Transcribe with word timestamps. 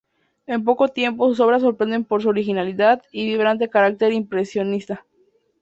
En 0.47 0.63
poco 0.63 0.87
tiempo, 0.87 1.27
sus 1.29 1.39
obras 1.41 1.61
sorprenden 1.61 2.05
por 2.05 2.23
su 2.23 2.29
originalidad 2.29 3.03
y 3.11 3.25
vibrante 3.25 3.69
carácter 3.69 4.11
impresionista. 4.13 5.05